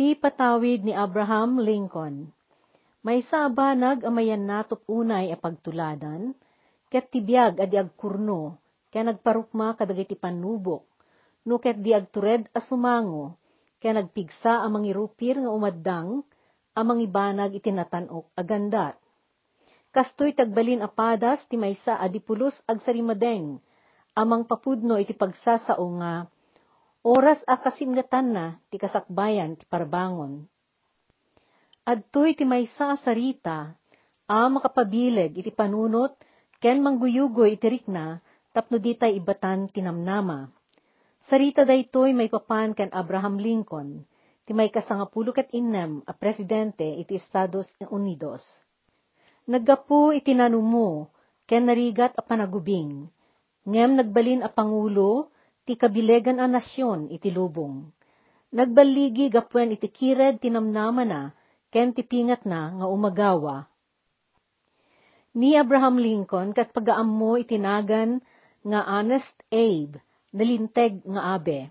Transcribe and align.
Iti 0.00 0.16
patawid 0.16 0.80
ni 0.88 0.96
Abraham 0.96 1.60
Lincoln. 1.60 2.32
May 3.04 3.20
sabanag 3.20 4.00
amayan 4.08 4.48
natop 4.48 4.80
unay 4.88 5.28
a 5.28 5.36
pagtuladan, 5.36 6.32
ket 6.88 7.12
tibiyag 7.12 7.60
adi 7.60 7.76
agkurno, 7.76 8.56
kaya 8.88 9.12
nagparukma 9.12 9.76
kadagiti 9.76 10.16
panubok, 10.16 10.88
no 11.44 11.60
ket 11.60 11.84
di 11.84 11.92
agtured 11.92 12.48
a 12.56 12.64
sumango, 12.64 13.36
kaya 13.76 14.00
nagpigsa 14.00 14.64
amang 14.64 14.88
irupir 14.88 15.36
nga 15.36 15.52
umaddang, 15.52 16.24
amang 16.72 17.04
ibanag 17.04 17.60
itinatanok 17.60 18.32
agandat. 18.40 18.96
Kastoy 19.92 20.32
tagbalin 20.32 20.80
apadas 20.80 21.44
ti 21.44 21.60
maysa 21.60 22.00
adipulos 22.00 22.56
agsarimadeng, 22.64 23.60
amang 24.16 24.48
papudno 24.48 24.96
iti 24.96 25.12
pagsasao 25.12 25.84
nga, 26.00 26.24
oras 27.00 27.40
a 27.48 27.56
kasimgatan 27.56 28.26
na 28.36 28.46
ti 28.68 28.76
kasakbayan 28.76 29.56
ti 29.56 29.64
parbangon. 29.64 30.44
Adtoy 31.88 32.36
ti 32.36 32.44
maysa 32.44 32.92
sarita, 33.00 33.72
a 34.28 34.46
makapabileg 34.52 35.32
iti 35.34 35.50
panunot, 35.50 36.14
ken 36.60 36.84
mangguyugoy 36.84 37.56
iti 37.56 37.66
rikna, 37.72 38.20
tapno 38.52 38.76
ditay 38.76 39.16
ibatan 39.16 39.72
tinamnama. 39.72 40.52
Sarita 41.24 41.64
daytoy 41.64 42.12
may 42.12 42.28
papan 42.28 42.76
ken 42.76 42.92
Abraham 42.92 43.40
Lincoln, 43.40 44.04
ti 44.44 44.52
may 44.52 44.68
kasangapulo 44.68 45.32
ket 45.32 45.48
innem 45.56 46.04
a 46.04 46.12
presidente 46.12 46.84
iti 46.84 47.16
Estados 47.16 47.72
Unidos. 47.88 48.44
Naggapu 49.48 50.12
iti 50.12 50.36
nanumo, 50.36 51.10
ken 51.48 51.64
narigat 51.66 52.12
a 52.14 52.22
panagubing, 52.22 53.08
ngem 53.64 53.90
nagbalin 53.96 54.44
a 54.44 54.52
pangulo, 54.52 55.32
ti 55.70 55.78
kabilegan 55.78 56.42
a 56.42 56.50
nasyon 56.50 57.14
iti 57.14 57.30
lubong. 57.30 57.86
Nagbaligi 58.50 59.30
gapwen 59.30 59.70
iti 59.70 59.86
kired 59.86 60.42
tinamnama 60.42 61.06
na, 61.06 61.30
ken 61.70 61.94
tipingat 61.94 62.42
na 62.42 62.74
nga 62.74 62.86
umagawa. 62.90 63.70
Ni 65.30 65.54
Abraham 65.54 66.02
Lincoln 66.02 66.50
kat 66.50 66.74
pagaammo 66.74 67.38
itinagan 67.38 68.18
nga 68.66 68.82
honest 68.82 69.38
Abe, 69.46 70.02
nalinteg 70.34 71.06
nga 71.06 71.38
abe. 71.38 71.70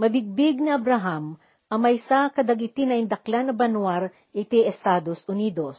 Mabigbig 0.00 0.56
ni 0.56 0.72
Abraham 0.72 1.36
amay 1.68 2.00
sa 2.08 2.32
kadagiti 2.32 2.88
na 2.88 2.96
indaklan 2.96 3.52
na 3.52 3.54
banwar 3.54 4.08
iti 4.32 4.64
Estados 4.64 5.28
Unidos. 5.28 5.76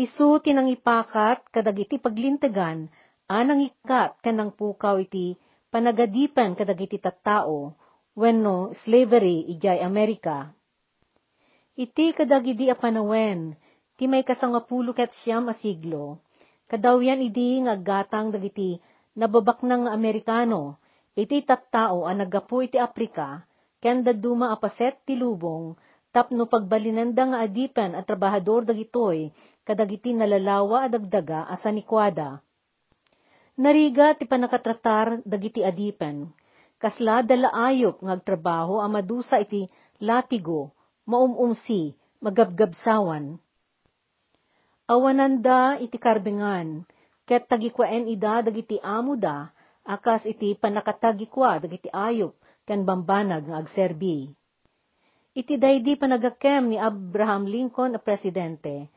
Isu 0.00 0.40
tinangipakat 0.40 1.52
kadagiti 1.52 2.00
paglintegan 2.00 2.88
anang 3.28 3.68
ikat 3.68 4.16
kanang 4.24 4.56
pukaw 4.56 4.96
iti 4.96 5.36
panagadipan 5.72 6.52
kadagiti 6.52 7.00
tattao 7.00 7.72
wenno 8.12 8.76
slavery 8.84 9.48
ijay 9.56 9.80
Amerika. 9.80 10.52
Iti 11.72 12.12
kadagidi 12.12 12.68
a 12.68 12.76
panawen, 12.76 13.56
ti 13.96 14.04
may 14.04 14.20
kasangapulo 14.20 14.92
ket 14.92 15.16
siyam 15.24 15.48
a 15.48 15.56
siglo, 15.56 16.20
kadawyan 16.68 17.24
idi 17.24 17.64
nga 17.64 17.80
gatang 17.80 18.28
dagiti 18.28 18.76
nababaknang 19.16 19.88
nga 19.88 19.96
Amerikano, 19.96 20.76
iti 21.16 21.40
tattao 21.40 22.04
a 22.04 22.12
naggapu 22.12 22.68
iti 22.68 22.76
Aprika, 22.76 23.40
ken 23.80 24.04
daduma 24.04 24.52
a 24.52 24.60
paset 24.60 25.00
ti 25.08 25.16
lubong, 25.16 25.72
tapno 26.12 26.44
pagbalinanda 26.44 27.32
nga 27.32 27.38
adipen 27.40 27.96
at 27.96 28.04
trabahador 28.04 28.68
dagitoy, 28.68 29.32
kadagiti 29.64 30.12
nalalawa 30.12 30.84
a 30.84 30.88
dagdaga 30.92 31.48
a 31.48 31.56
sanikwada. 31.56 32.44
Nariga 33.52 34.16
ti 34.16 34.24
panakatratar 34.24 35.20
dagiti 35.28 35.60
adipen, 35.60 36.32
kasla 36.80 37.20
dala 37.20 37.52
ayop 37.52 38.00
nga 38.00 38.16
agtrabaho 38.16 38.80
a 38.80 38.88
madusa 38.88 39.44
iti 39.44 39.68
latigo, 40.00 40.72
maumumsi, 41.04 41.92
magabgabsawan. 42.24 43.36
Awananda 44.88 45.76
iti 45.84 46.00
karbingan, 46.00 46.88
ket 47.28 47.44
tagikwaen 47.44 48.08
ida 48.08 48.40
dagiti 48.40 48.80
amo 48.80 49.20
da, 49.20 49.52
akas 49.84 50.24
iti 50.24 50.56
panakatagikwa 50.56 51.60
dagiti 51.60 51.92
ayop, 51.92 52.32
ken 52.64 52.88
bambanag 52.88 53.52
nga 53.52 53.60
agserbi. 53.60 54.32
Iti 55.36 55.60
daydi 55.60 56.00
panagakem 56.00 56.72
ni 56.72 56.80
Abraham 56.80 57.44
Lincoln 57.44 57.92
a 57.92 58.00
presidente, 58.00 58.88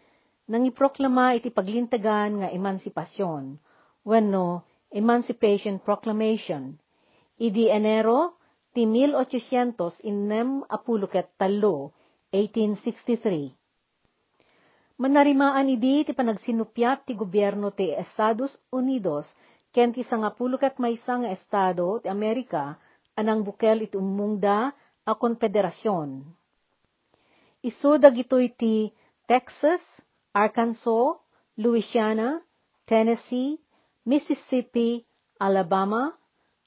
nang 0.48 0.64
iproklama 0.64 1.36
iti 1.36 1.52
paglintagan 1.52 2.40
nga 2.40 2.48
emansipasyon, 2.56 3.75
wenno 4.06 4.64
Emancipation 4.94 5.82
Proclamation, 5.82 6.78
idi 7.42 7.68
Enero 7.68 8.38
ti 8.72 8.86
1800 8.86 10.06
inem 10.06 10.62
apuluket 10.70 11.34
talo, 11.36 11.92
1863. 12.32 13.52
Manarimaan 14.96 15.68
idi 15.68 16.08
ti 16.08 16.14
panagsinupyat 16.16 17.04
ti 17.10 17.14
gobyerno 17.20 17.74
ti 17.76 17.92
Estados 17.92 18.56
Unidos 18.72 19.28
ken 19.76 19.92
ti 19.92 20.08
sangapuluket 20.08 20.80
maysa 20.80 21.20
nga 21.20 21.30
estado 21.36 22.00
ti 22.00 22.08
Amerika 22.08 22.80
anang 23.20 23.44
bukel 23.44 23.84
iti 23.84 24.00
umungda 24.00 24.72
a 25.04 25.12
konfederasyon. 25.20 26.24
Isu 27.66 28.00
dagitoy 28.00 28.56
ti 28.56 28.94
Texas, 29.28 29.82
Arkansas, 30.32 31.20
Louisiana, 31.60 32.40
Tennessee, 32.88 33.60
Mississippi, 34.06 35.02
Alabama, 35.42 36.14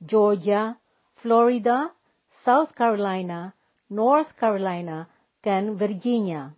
Georgia, 0.03 0.75
Florida, 1.23 1.95
South 2.43 2.75
Carolina, 2.75 3.55
North 3.87 4.35
Carolina, 4.35 5.07
ken 5.39 5.79
Virginia. 5.79 6.51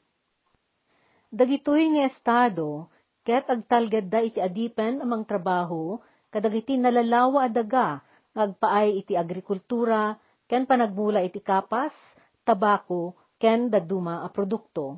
Dagitoy 1.29 1.85
nga 1.93 2.09
estado, 2.09 2.89
ket 3.29 3.45
agtalgedda 3.53 4.25
iti 4.25 4.41
adipen 4.41 5.05
amang 5.05 5.29
trabaho, 5.29 6.01
kadagiti 6.33 6.81
nalalawa 6.81 7.45
adaga, 7.53 8.01
ngagpaay 8.33 9.05
iti 9.05 9.21
agrikultura, 9.21 10.17
ken 10.49 10.65
panagmula 10.65 11.21
iti 11.21 11.45
kapas, 11.45 11.93
tabako, 12.41 13.13
ken 13.37 13.69
daduma 13.69 14.25
a 14.25 14.33
produkto. 14.33 14.97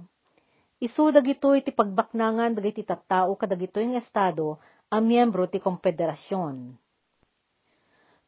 Isu 0.78 1.10
dagitoy 1.10 1.66
iti 1.66 1.74
pagbaknangan 1.74 2.54
dagiti 2.54 2.86
tattao 2.86 3.34
kadagitoy 3.34 3.90
nga 3.90 3.98
estado 3.98 4.62
a 4.92 5.00
miyembro 5.00 5.48
ti 5.48 5.56
konfederasyon. 5.56 6.76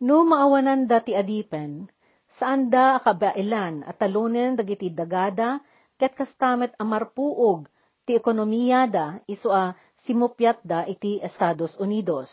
No 0.00 0.16
maawanan 0.24 0.88
da 0.88 1.04
ti 1.04 1.12
adipen, 1.12 1.92
saan 2.40 2.72
da 2.72 2.96
akabailan 2.96 3.84
at 3.84 4.00
talunen 4.00 4.56
dagiti 4.56 4.88
dagada, 4.88 5.60
ket 6.00 6.16
kastamet 6.16 6.72
amarpuog 6.80 7.68
ti 8.08 8.16
ekonomiya 8.16 8.80
da 8.88 9.06
iso 9.28 9.52
a 9.52 9.76
simupyat 10.04 10.58
da 10.64 10.88
iti 10.88 11.20
Estados 11.20 11.76
Unidos. 11.80 12.28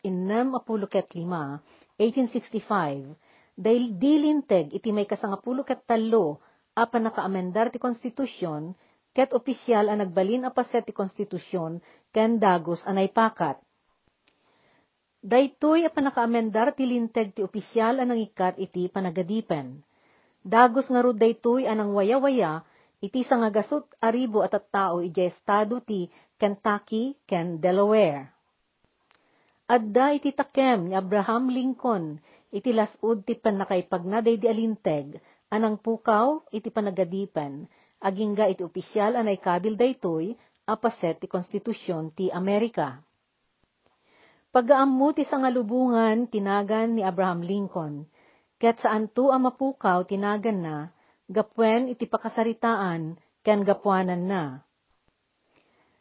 1865, 1.99 3.59
dahil 3.59 3.83
dilinteg 3.99 4.71
iti 4.71 4.95
may 4.95 5.03
kasangapulo 5.03 5.67
ket 5.67 5.83
talo, 5.83 6.39
apan 6.71 7.11
nakaamendar 7.11 7.67
ti 7.71 7.79
konstitusyon, 7.79 8.71
ket 9.15 9.31
opisyal 9.31 9.91
a 9.91 9.95
nagbalin 9.95 10.47
a 10.47 10.51
paset 10.51 10.83
ti 10.87 10.91
konstitusyon, 10.95 11.79
ken 12.11 12.39
dagos 12.39 12.83
anay 12.87 13.11
pakat. 13.11 13.59
Daytoy 15.25 15.87
a 15.87 15.89
panakaamendar 15.89 16.75
ti 16.75 16.85
linteg 16.85 17.33
ti 17.33 17.41
opisyal 17.41 17.97
a 17.97 18.05
nangikat 18.05 18.59
iti 18.61 18.91
panagadipen. 18.91 19.81
Dagos 20.45 20.91
nga 20.91 21.01
rod 21.01 21.17
daytoy 21.17 21.65
anang 21.65 21.97
waya-waya, 21.97 22.61
iti 23.01 23.25
sangagasot 23.25 23.87
aribo 24.03 24.45
at 24.45 24.53
at 24.53 24.67
tao 24.69 25.01
iti 25.01 25.25
estado 25.25 25.81
ti 25.81 26.11
Kentucky 26.37 27.17
ken 27.25 27.57
Delaware. 27.57 28.34
Adda 29.65 30.13
iti 30.13 30.29
takem 30.29 30.89
ni 30.89 30.93
Abraham 30.93 31.49
Lincoln, 31.49 32.21
iti 32.53 32.69
lasud 32.69 33.25
ti 33.25 33.33
panakaipagnaday 33.33 34.37
di 34.37 34.45
alinteg, 34.45 35.17
anang 35.49 35.81
pukaw 35.81 36.45
iti 36.53 36.69
panagadipen, 36.69 37.65
agingga 37.97 38.45
iti 38.45 38.61
opisyal 38.61 39.17
anay 39.17 39.41
kabil 39.41 39.73
daytoy, 39.73 40.37
apaset 40.69 41.17
ti 41.17 41.25
konstitusyon 41.25 42.13
ti 42.13 42.29
Amerika. 42.29 43.01
Pagaammo 44.53 45.17
ti 45.17 45.25
sangalubungan 45.25 46.29
tinagan 46.29 46.93
ni 46.93 47.01
Abraham 47.01 47.41
Lincoln, 47.41 48.05
ket 48.61 48.77
saan 48.77 49.09
to 49.09 49.33
ang 49.33 49.49
mapukaw 49.49 50.05
tinagan 50.05 50.61
na, 50.61 50.77
gapwen 51.25 51.89
iti 51.89 52.05
pakasaritaan, 52.05 53.17
ken 53.41 53.59
gapuanan 53.65 54.29
na. 54.29 54.43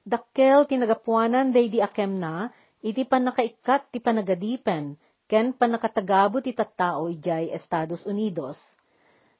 Dakkel 0.05 0.69
tinagapuanan 0.69 1.49
day 1.49 1.73
di 1.73 1.81
akem 1.81 2.21
na, 2.21 2.53
iti 2.85 3.09
panakaikat 3.09 3.89
ti 3.89 3.97
panagadipen, 3.97 5.01
ken 5.25 5.57
panakatagabo 5.57 6.45
ti 6.45 6.53
tattao 6.53 7.09
ijay 7.09 7.49
Estados 7.49 8.05
Unidos. 8.05 8.61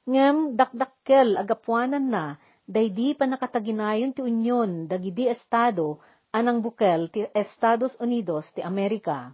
Ngem 0.09 0.57
dakdakkel 0.57 1.37
agapuanan 1.37 2.09
na, 2.09 2.25
day 2.65 2.89
di 2.89 3.13
panakataginayon 3.13 4.17
ti 4.17 4.25
unyon 4.25 4.89
dagidi 4.89 5.29
estado 5.29 6.01
anang 6.33 6.65
bukel 6.65 7.13
ti 7.13 7.21
Estados 7.37 7.93
Unidos 8.01 8.49
ti 8.57 8.65
Amerika. 8.65 9.29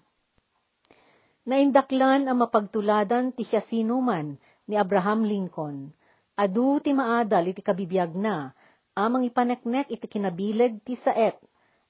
Naindaklan 1.47 2.27
ang 2.27 2.37
mapagtuladan 2.43 3.33
ti 3.33 3.47
siya 3.47 3.63
sinuman 3.63 4.35
ni 4.67 4.75
Abraham 4.75 5.25
Lincoln. 5.25 5.89
Adu 6.35 6.83
ti 6.83 6.91
maadal 6.91 7.49
iti 7.49 7.63
kabibiyag 7.63 8.13
na, 8.13 8.51
amang 8.93 9.23
ipaneknek 9.25 9.89
iti 9.89 10.05
kinabileg 10.05 10.83
ti 10.85 10.99
saet, 10.99 11.39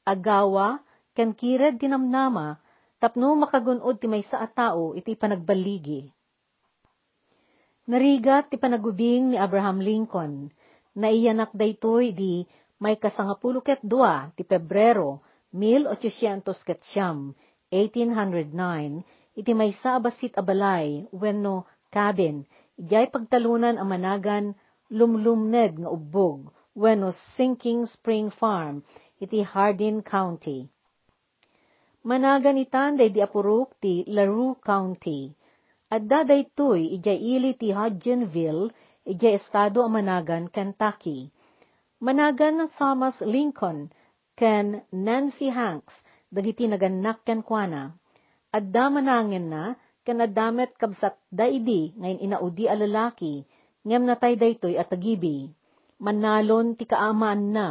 agawa, 0.07 0.79
ken 1.11 1.35
kired 1.35 1.77
tinamnama, 1.77 2.59
tapno 3.01 3.33
makagunod 3.35 3.97
ti 3.99 4.07
may 4.07 4.23
sa 4.23 4.45
tao 4.47 4.93
iti 4.93 5.17
panagbaligi. 5.17 6.07
Narigat 7.89 8.53
ti 8.53 8.61
panagubing 8.61 9.33
ni 9.33 9.37
Abraham 9.41 9.81
Lincoln, 9.81 10.47
na 10.95 11.09
iyanak 11.09 11.51
daytoy 11.55 12.13
di 12.13 12.45
may 12.77 12.95
kasangapulo 12.95 13.59
ket 13.63 13.81
dua 13.81 14.29
ti 14.37 14.45
Pebrero 14.45 15.25
1800 15.51 16.47
ket 16.63 16.79
siyam, 16.87 17.35
1809, 17.71 19.35
iti 19.35 19.51
may 19.51 19.71
sa 19.75 19.99
abasit 19.99 20.35
abalay, 20.39 21.03
wenno 21.11 21.67
cabin, 21.91 22.47
ijay 22.79 23.11
pagtalunan 23.11 23.75
ang 23.75 23.87
managan 23.87 24.45
lumlumned 24.91 25.83
nga 25.83 25.89
ubbog, 25.91 26.51
wenno 26.75 27.11
Sinking 27.35 27.87
Spring 27.87 28.31
Farm, 28.31 28.83
iti 29.19 29.43
Hardin 29.43 30.03
County. 30.03 30.67
Managan 32.01 32.57
itan 32.57 32.97
day 32.97 33.13
di 33.13 33.21
apurok 33.21 33.77
ti 33.77 34.01
LaRue 34.09 34.57
County. 34.57 35.29
Adda 35.91 36.25
daytoy 36.25 36.97
ijay 36.97 37.19
ili 37.19 37.53
ti 37.53 37.69
Hodgenville, 37.69 38.73
ijay 39.05 39.37
estado 39.37 39.85
ang 39.85 39.93
managan 39.93 40.49
Kentucky. 40.49 41.29
Managan 42.01 42.65
ng 42.65 42.69
Thomas 42.73 43.21
Lincoln, 43.21 43.93
ken 44.33 44.81
Nancy 44.89 45.53
Hanks, 45.53 45.93
dagiti 46.33 46.65
naganak 46.65 47.21
ken 47.21 47.45
kuana 47.45 48.01
adda 48.51 48.91
manangin 48.91 49.47
na, 49.47 49.63
ken 50.03 50.19
addamet 50.19 50.75
kabsat 50.75 51.15
daidi 51.31 51.95
ngayon 51.95 52.19
inaudi 52.19 52.65
a 52.67 52.75
lalaki, 52.75 53.47
ngem 53.87 54.03
natay 54.03 54.35
daytoy 54.35 54.75
at 54.75 54.91
tagibi. 54.91 55.47
Manalon 56.01 56.75
ti 56.75 56.83
kaamaan 56.89 57.53
na. 57.55 57.67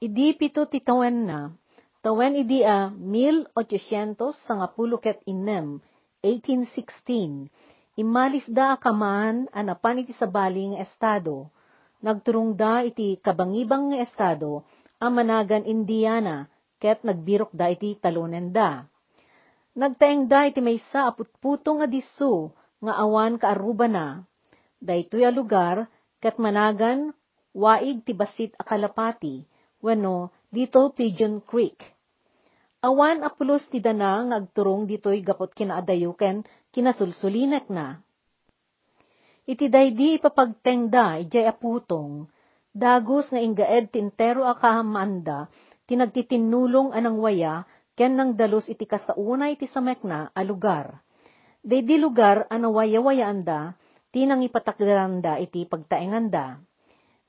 Idi 0.00 0.32
pito 0.38 0.64
ti 0.70 0.80
tawen 0.80 1.28
na, 1.28 1.52
tawen 2.00 2.34
idi 2.36 2.64
a 2.64 2.88
1800 2.96 4.32
sangapulo 4.48 4.96
ket 5.00 5.20
inem, 5.28 5.80
1816, 6.24 7.48
imalis 8.00 8.48
da 8.48 8.76
akaman 8.76 9.48
anapan 9.52 10.00
iti 10.04 10.16
sabaling 10.16 10.80
estado. 10.80 11.52
Nagturong 12.00 12.56
da 12.56 12.80
iti 12.80 13.20
kabangibang 13.20 13.92
nga 13.92 14.00
estado, 14.00 14.64
amanagan 14.96 15.68
Indiana, 15.68 16.48
ket 16.80 17.04
nagbirok 17.04 17.52
da 17.52 17.68
iti 17.68 17.92
talunen 18.00 18.48
da. 18.56 18.88
Nagtaengda 19.76 20.48
iti 20.48 20.64
maysa 20.64 21.12
aputputong 21.12 21.84
nga 21.84 21.88
diso 21.88 22.56
nga 22.80 22.96
awan 23.04 23.36
kaaruba 23.36 23.86
na. 23.86 24.24
Daytoy 24.80 25.28
a 25.28 25.30
lugar 25.30 25.84
ket 26.24 26.40
managan 26.40 27.12
waig 27.52 28.00
ti 28.08 28.16
basit 28.16 28.56
a 28.56 28.64
kalapati 28.64 29.44
wenno 29.84 30.32
Little 30.50 30.90
Pigeon 30.90 31.46
Creek. 31.46 31.78
Awan 32.82 33.22
apulos 33.22 33.70
ti 33.70 33.78
dana 33.78 34.18
nga 34.26 34.42
agturong 34.42 34.82
ditoy 34.82 35.22
gapot 35.22 35.54
kinaadayuken 35.54 36.42
kinasulsulinek 36.74 37.70
na. 37.70 38.02
Iti 39.46 39.70
daydi 39.70 40.18
ipapagtengda 40.18 41.22
ijay 41.22 41.46
aputong, 41.46 42.26
dagos 42.74 43.30
nga 43.30 43.38
inggaed 43.38 43.94
tintero 43.94 44.42
a 44.42 44.58
kahamanda, 44.58 45.46
tinagtitinulong 45.86 46.98
anang 46.98 47.22
waya 47.22 47.62
ken 47.94 48.18
nang 48.18 48.34
dalos 48.34 48.66
iti 48.66 48.90
kasaunay 48.90 49.54
iti 49.54 49.70
samekna 49.70 50.34
a 50.34 50.42
lugar. 50.42 50.98
Daydi 51.62 51.94
lugar 51.94 52.50
anawaya-wayaanda, 52.50 53.78
tinang 54.10 54.42
ipatakdaranda 54.42 55.38
iti 55.38 55.62
pagtaenganda. 55.62 56.58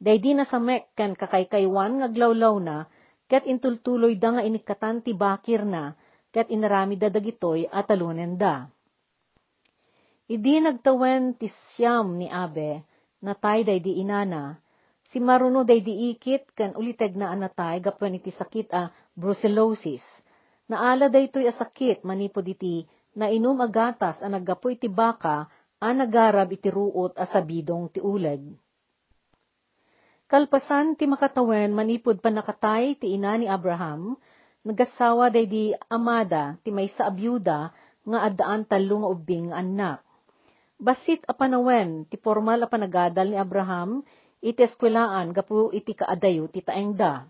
Daydi 0.02 0.34
na 0.34 0.50
samek 0.50 0.98
ken 0.98 1.14
kakaykaywan 1.14 2.02
ngaglawlaw 2.02 2.58
na, 2.58 2.90
ket 3.32 3.48
intultuloy 3.48 4.20
da 4.20 4.36
nga 4.36 4.44
inikatan 4.44 5.00
ti 5.00 5.16
bakir 5.16 5.64
na, 5.64 5.96
ket 6.36 6.52
inarami 6.52 7.00
da 7.00 7.08
dagitoy 7.08 7.72
at 7.72 7.88
talunen 7.88 8.36
da. 8.36 8.68
Idi 10.28 10.60
nagtawen 10.60 11.40
ti 11.40 11.48
siyam 11.48 12.20
ni 12.20 12.28
Abe, 12.28 12.84
natay 13.24 13.64
daydi 13.64 14.04
inana, 14.04 14.60
si 15.08 15.24
maruno 15.24 15.64
daydi 15.64 16.12
ikit 16.12 16.52
ken 16.52 16.76
uliteg 16.76 17.16
na 17.16 17.32
anatay 17.32 17.80
gapwen 17.80 18.20
iti 18.20 18.32
sakit 18.36 18.68
a 18.76 18.92
brucellosis, 19.16 20.04
Naala 20.72 21.12
daytoy 21.12 21.52
asakit 21.52 22.08
manipod 22.08 22.48
iti 22.48 22.88
na 23.20 23.28
inum 23.28 23.60
agatas 23.60 24.24
a 24.24 24.28
naggapo 24.32 24.72
iti 24.72 24.88
baka 24.88 25.44
a 25.84 25.88
nagarab 25.92 26.48
iti 26.48 26.72
ruot 26.72 27.20
a 27.20 27.28
sabidong 27.28 27.92
ti 27.92 28.00
uleg. 28.00 28.40
Kalpasan 30.32 30.96
ti 30.96 31.12
makatawen 31.12 31.76
manipod 31.76 32.24
panakatay 32.24 32.96
ti 32.96 33.20
ina 33.20 33.36
ni 33.36 33.52
Abraham, 33.52 34.16
nagasawa 34.64 35.28
day 35.28 35.44
di 35.44 35.76
amada 35.92 36.56
ti 36.64 36.72
may 36.72 36.88
sa 36.88 37.12
abyuda 37.12 37.68
nga 38.08 38.20
addaan 38.24 38.64
talo 38.64 39.04
nga 39.04 39.12
ubing 39.12 39.52
anak. 39.52 40.00
Basit 40.80 41.28
a 41.28 41.36
panawen 41.36 42.08
ti 42.08 42.16
formal 42.16 42.64
a 42.64 42.68
panagadal 42.72 43.28
ni 43.28 43.36
Abraham 43.36 44.08
iti 44.40 44.64
eskwelaan 44.64 45.36
gapu 45.36 45.68
iti 45.76 45.92
kaadayo 45.92 46.48
ti 46.48 46.64
taengda. 46.64 47.28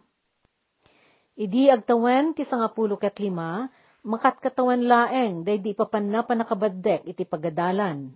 Idi 1.41 1.73
agtawen 1.73 2.37
ti 2.37 2.45
sangapulo 2.45 3.01
ket 3.01 3.17
lima, 3.17 3.65
makatkatawan 4.05 4.85
laeng, 4.85 5.41
day 5.41 5.57
di 5.57 5.73
papanna 5.73 6.21
panakabaddek 6.21 7.09
iti 7.09 7.25
pagadalan. 7.25 8.13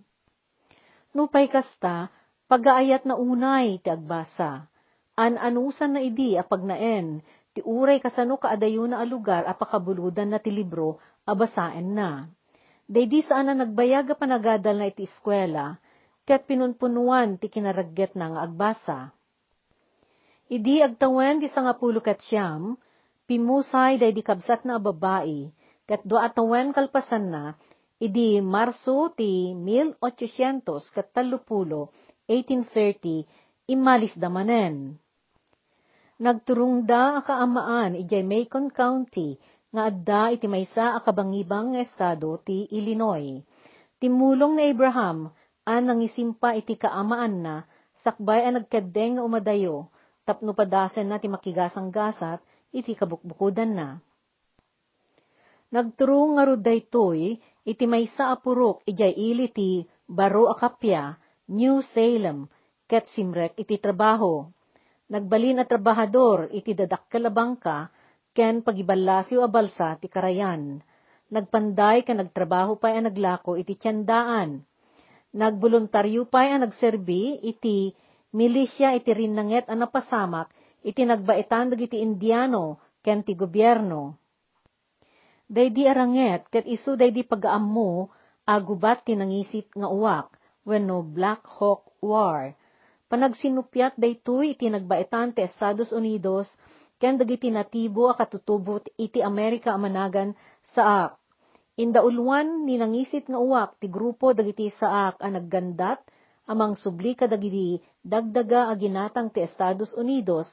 Nupay 1.18 1.50
kasta, 1.50 2.14
pagaayat 2.46 3.10
na 3.10 3.18
unay 3.18 3.82
ti 3.82 3.90
agbasa. 3.90 4.75
An-anusan 5.16 5.96
na 5.96 6.04
idi 6.04 6.36
apagnaen, 6.36 7.24
ti 7.56 7.64
uray 7.64 8.04
kasano 8.04 8.36
kaadayo 8.36 8.84
na 8.84 9.00
alugar 9.00 9.48
apakabuludan 9.48 10.28
na 10.28 10.44
ti 10.44 10.52
libro, 10.52 11.00
abasaen 11.24 11.96
na. 11.96 12.28
Day 12.84 13.08
di 13.08 13.24
saan 13.24 13.48
na 13.48 13.56
nagbayag 13.56 14.12
a 14.12 14.16
panagadal 14.20 14.76
na 14.76 14.92
iti 14.92 15.08
eskwela, 15.08 15.80
ket 16.28 16.44
pinunpunuan 16.44 17.40
ti 17.40 17.48
kinaragget 17.48 18.20
na 18.20 18.36
nga 18.36 18.42
agbasa. 18.44 19.00
Idi 20.52 20.84
agtawen 20.84 21.40
ti 21.40 21.48
sangapulo 21.48 22.04
ket 22.04 22.20
siyam, 22.20 22.76
Pimusay 23.26 23.98
day 23.98 24.14
di 24.14 24.22
kabsat 24.22 24.70
na 24.70 24.78
babae, 24.78 25.50
kat 25.90 26.06
dua 26.06 26.30
atawen 26.30 26.70
kalpasan 26.76 27.34
na, 27.34 27.44
idi 27.98 28.38
Marso 28.38 29.10
ti 29.18 29.50
1800 29.58 30.94
kat 30.94 31.10
talupulo, 31.10 31.90
1830, 32.30 33.26
imalis 33.66 34.14
damanen. 34.20 35.02
Nagturong 36.16 36.88
da 36.88 37.20
akaamaan 37.20 38.00
ijay 38.00 38.24
Macon 38.24 38.72
County, 38.72 39.36
nga 39.76 39.92
adda 39.92 40.32
iti 40.32 40.48
maysa 40.48 40.96
akabangibang 40.96 41.76
nga 41.76 41.84
estado 41.84 42.40
ti 42.40 42.72
Illinois. 42.72 43.44
Timulong 44.00 44.56
ni 44.56 44.72
Abraham, 44.72 45.28
an 45.68 45.82
nangisimpa 45.84 46.56
iti 46.56 46.80
kaamaan 46.80 47.44
na, 47.44 47.56
sakbay 48.00 48.48
ang 48.48 48.64
nagkadeng 48.64 49.20
nga 49.20 49.28
umadayo, 49.28 49.92
tapno 50.24 50.56
padasen 50.56 51.12
na 51.12 51.20
ti 51.20 51.28
makigasang 51.28 51.92
gasat, 51.92 52.40
iti 52.72 52.96
kabukbukudan 52.96 53.76
na. 53.76 54.00
Nagturong 55.68 56.40
nga 56.40 56.48
ruday 56.48 56.80
toy, 56.88 57.36
iti 57.68 57.84
maysa 57.84 58.32
apurok 58.32 58.88
ijay 58.88 59.12
ili 59.12 59.52
ti 59.52 59.84
Baro 60.08 60.48
Akapya, 60.48 61.20
New 61.52 61.84
Salem, 61.84 62.48
ket 62.88 63.12
simrek 63.12 63.60
iti 63.60 63.76
trabaho. 63.76 64.48
Nagbalin 65.06 65.62
at 65.62 65.70
trabahador 65.70 66.50
iti 66.50 66.74
dadakkel 66.74 67.30
bangka, 67.30 67.94
ken 68.34 68.66
pagibalasiw 68.66 69.46
a 69.46 69.50
balsa 69.50 69.94
ti 70.02 70.10
karayan. 70.10 70.82
Nagpanday 71.30 72.02
ka 72.02 72.18
nagtrabaho 72.18 72.78
pa'y 72.82 72.98
ang 72.98 73.06
naglako 73.10 73.54
iti 73.54 73.78
tiyandaan. 73.78 74.66
Nagboluntaryo 75.36 76.26
pa'y 76.26 76.58
ang 76.58 76.66
nagserbi 76.66 77.46
iti 77.46 77.94
milisya 78.34 78.98
iti 78.98 79.14
rinanget 79.14 79.70
ang 79.70 79.86
napasamak 79.86 80.50
iti 80.86 81.02
nagbaitan 81.06 81.74
dagiti 81.74 82.02
Indiano 82.02 82.82
ken 83.06 83.22
ti 83.22 83.38
gobyerno. 83.38 84.18
Daydi 85.46 85.86
aranget 85.86 86.50
ket 86.50 86.66
isu 86.66 86.98
daydi 86.98 87.22
pagaammo 87.22 88.10
agubat 88.46 89.06
ti 89.06 89.14
nangisit 89.14 89.70
nga 89.78 89.86
uwak 89.86 90.34
wenno 90.66 91.06
Black 91.06 91.46
Hawk 91.46 92.02
War. 92.02 92.54
Panagsinupyat 93.06 93.94
daytoy 94.02 94.58
iti 94.58 94.66
nagbaitan 94.66 95.38
ti 95.38 95.46
Estados 95.46 95.94
Unidos 95.94 96.50
ken 96.98 97.22
dagiti 97.22 97.54
natibo 97.54 98.10
a 98.10 98.18
katutubot 98.18 98.82
iti 98.98 99.22
Amerika 99.22 99.78
amanagan 99.78 100.34
saak. 100.74 101.20
Indaulwan 101.76 102.64
ni 102.66 102.80
nangisit 102.80 103.28
nga 103.28 103.38
uwak 103.38 103.78
ti 103.78 103.92
grupo 103.92 104.32
dagiti 104.32 104.72
saak 104.72 105.20
a 105.20 105.28
naggandat 105.28 106.00
amang 106.48 106.74
subli 106.74 107.14
kadagiti 107.14 107.82
dagdaga 108.02 108.72
a 108.72 108.74
ginatang 108.80 109.30
ti 109.34 109.44
Estados 109.44 109.92
Unidos 109.94 110.48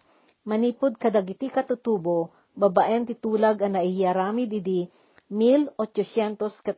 manipod 0.44 0.98
kadagiti 0.98 1.46
katutubo, 1.46 2.34
babaen 2.58 3.06
ti 3.06 3.14
tulag 3.14 3.62
a 3.62 3.68
naiyarami 3.70 4.50
didi 4.50 4.90
1804, 5.30 6.68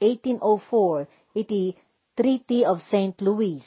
1804, 0.00 1.38
iti 1.38 1.76
Treaty 2.16 2.66
of 2.66 2.82
St. 2.82 3.14
Louis. 3.22 3.62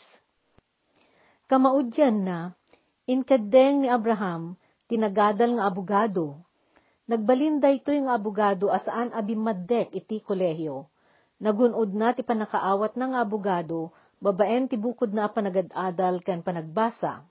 Kamaudyan 1.45 2.25
na, 2.25 2.57
inkadeng 3.05 3.85
ni 3.85 3.87
Abraham, 3.87 4.57
tinagadal 4.89 5.53
nga 5.61 5.69
abogado. 5.69 6.41
Nagbalinda 7.05 7.69
ito 7.69 7.93
yung 7.93 8.09
abogado 8.09 8.73
asaan 8.73 9.13
abimaddek 9.13 9.93
iti 9.93 10.25
kolehyo. 10.25 10.89
Nagunod 11.37 11.93
na 11.93 12.17
ti 12.17 12.25
panakaawat 12.25 12.97
ng 12.97 13.13
abogado, 13.13 13.93
babaen 14.17 14.65
ti 14.65 14.73
bukod 14.73 15.13
na 15.13 15.29
panagad-adal 15.29 16.25
kan 16.25 16.41
panagbasa. 16.41 17.21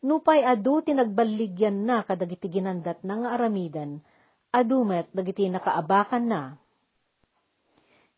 Nupay 0.00 0.40
adu 0.48 0.80
ti 0.80 0.96
nagbaligyan 0.96 1.84
na 1.84 2.00
kadagiti 2.08 2.48
ginandat 2.48 3.04
na 3.04 3.20
nga 3.20 3.28
aramidan, 3.36 4.00
adumet 4.48 5.12
dagiti 5.12 5.52
nakaabakan 5.52 6.24
na. 6.24 6.42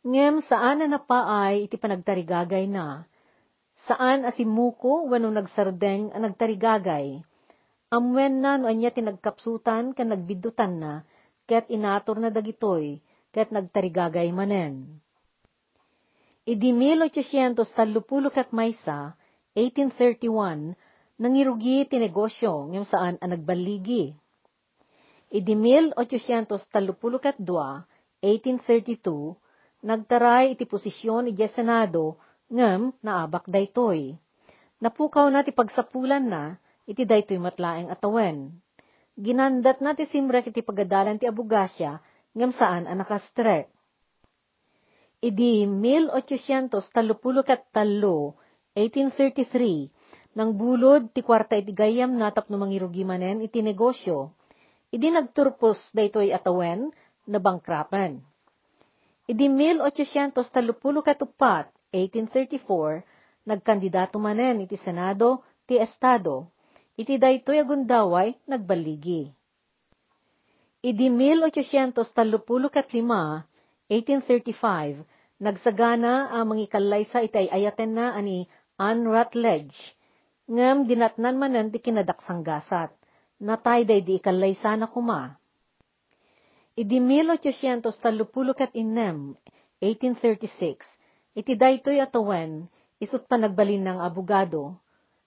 Ngem 0.07 0.38
saan 0.47 0.87
na 0.87 0.87
napaay 0.87 1.67
iti 1.67 1.75
panagtarigagay 1.75 2.71
na, 2.71 3.10
saan 3.89 4.29
asimuko 4.29 5.09
wano 5.09 5.33
nagsardeng 5.33 6.13
ang 6.13 6.23
nagtarigagay, 6.27 7.25
amwen 7.89 8.45
na 8.45 8.61
no 8.61 8.69
anya 8.69 8.93
tinagkapsutan 8.93 9.97
kan 9.97 10.09
nagbidutan 10.13 10.77
na, 10.77 10.93
ket 11.49 11.67
inator 11.73 12.21
na 12.21 12.29
dagitoy, 12.29 13.01
ket 13.33 13.49
nagtarigagay 13.55 14.29
manen. 14.37 15.01
Idi 16.45 16.73
1830 16.75 17.57
kat 18.33 18.49
maysa, 18.53 19.15
1831, 19.55 20.77
nangirugi 21.21 21.85
ti 21.89 21.97
negosyo 22.01 22.71
ngem 22.73 22.85
saan 22.87 23.21
ang 23.21 23.31
nagbaligi. 23.37 24.15
Idi 25.31 25.55
1832, 25.55 26.99
1832, 28.21 29.85
nagtaray 29.87 30.59
iti 30.59 30.65
posisyon 30.67 31.31
iti 31.31 31.47
Senado 31.49 32.19
ngem 32.50 32.92
naabak 33.00 33.47
daytoy. 33.47 34.19
Napukaw 34.83 35.30
na 35.30 35.47
ti 35.47 35.54
pagsapulan 35.54 36.26
na, 36.26 36.59
iti 36.85 37.07
daytoy 37.07 37.38
matlaeng 37.38 37.88
atawen. 37.88 38.50
Ginandat 39.14 39.78
na 39.78 39.95
ti 39.95 40.04
simrek 40.11 40.50
iti 40.50 40.64
pagadalan 40.64 41.21
ti 41.21 41.30
abugasya, 41.30 42.02
ngem 42.35 42.50
saan 42.50 42.90
ang 42.90 42.99
nakastrek. 42.99 43.71
Idi 45.21 45.69
1833, 45.69 46.73
1833, 48.73 50.33
nang 50.33 50.57
bulod 50.57 51.12
ti 51.12 51.21
kwarta 51.21 51.61
iti 51.61 51.76
gayam 51.76 52.16
natap 52.16 52.49
no 52.49 52.57
mangirugi 52.57 53.04
manen 53.04 53.45
iti 53.45 53.61
negosyo. 53.61 54.33
Idi 54.90 55.07
nagturpos 55.12 55.92
daytoy 55.92 56.33
atawen 56.35 56.90
na 57.28 57.38
bangkrapan. 57.38 58.19
Idi 59.28 59.47
1834, 59.47 61.69
1834, 61.92 63.02
nagkandidato 63.47 64.18
manen 64.23 64.61
iti 64.62 64.76
Senado 64.78 65.42
ti 65.66 65.78
Estado. 65.78 66.47
Iti 66.94 67.18
daytoy 67.18 67.59
agundaway 67.62 68.35
nagbaligi. 68.47 69.32
Idi 70.80 71.11
1835, 71.12 73.44
1835, 73.88 75.04
nagsagana 75.40 76.30
ang 76.32 76.49
mangikalay 76.52 77.04
sa 77.09 77.20
itay 77.20 77.49
ayaten 77.52 77.94
na 77.97 78.16
ani 78.16 78.49
Anne 78.80 79.04
Rutledge, 79.04 79.76
ngem 80.49 80.88
dinatnan 80.88 81.37
manen 81.37 81.68
ti 81.68 81.85
kinadaksang 81.85 82.40
gasat, 82.40 82.88
natay 83.40 83.85
day 83.85 84.00
di 84.00 84.16
ikalay 84.16 84.56
sana 84.56 84.88
kuma. 84.88 85.37
Idi 86.76 86.97
1836, 86.97 89.37
1836, 89.80 91.00
iti 91.35 91.55
daytoy 91.55 92.03
atawen, 92.03 92.67
isut 92.99 93.25
pa 93.31 93.39
nagbalin 93.39 93.87
ng 93.87 93.99
abogado, 94.03 94.77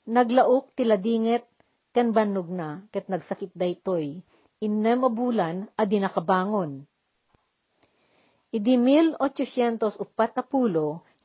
naglaok 0.05 0.75
ti 0.75 0.83
ladinget 0.83 1.47
ken 1.93 2.11
bannog 2.11 2.49
na, 2.49 2.83
ket 2.89 3.07
nagsakit 3.07 3.53
daytoy, 3.53 4.19
innem 4.59 4.99
a 5.05 5.11
bulan 5.11 5.69
a 5.77 5.83
di 5.85 5.97
nakabangon. 6.01 6.83
Idi 8.53 8.77
1840, 8.77 9.97